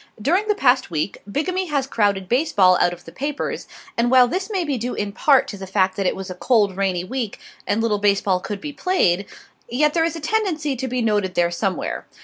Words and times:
During 0.19 0.47
the 0.47 0.55
past 0.55 0.89
week 0.89 1.21
bigamy 1.31 1.67
has 1.67 1.85
crowded 1.85 2.27
baseball 2.27 2.75
out 2.81 2.91
of 2.91 3.05
the 3.05 3.11
papers, 3.11 3.67
and 3.95 4.09
while 4.09 4.27
this 4.27 4.49
may 4.49 4.63
be 4.63 4.75
due 4.75 4.95
in 4.95 5.11
part 5.11 5.47
to 5.49 5.57
the 5.57 5.67
fact 5.67 5.95
that 5.95 6.07
it 6.07 6.15
was 6.15 6.31
a 6.31 6.33
cold, 6.33 6.75
rainy 6.75 7.03
week 7.03 7.37
and 7.67 7.83
little 7.83 7.99
baseball 7.99 8.39
could 8.39 8.59
be 8.61 8.73
played, 8.73 9.27
yet 9.69 9.93
there 9.93 10.03
is 10.03 10.15
a 10.15 10.19
tendency 10.19 10.75
to 10.75 10.87
be 10.87 11.03
noted 11.03 11.35
there 11.35 11.51
somewhere. 11.51 12.07